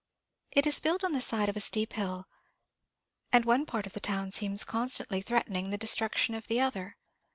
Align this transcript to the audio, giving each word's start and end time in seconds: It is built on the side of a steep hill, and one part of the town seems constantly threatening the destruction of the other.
It 0.51 0.65
is 0.65 0.79
built 0.79 1.03
on 1.03 1.11
the 1.11 1.21
side 1.21 1.47
of 1.47 1.55
a 1.55 1.59
steep 1.61 1.93
hill, 1.93 2.27
and 3.31 3.45
one 3.45 3.67
part 3.67 3.85
of 3.85 3.93
the 3.93 3.99
town 3.99 4.31
seems 4.31 4.63
constantly 4.63 5.21
threatening 5.21 5.69
the 5.69 5.77
destruction 5.77 6.33
of 6.33 6.47
the 6.47 6.59
other. 6.59 6.97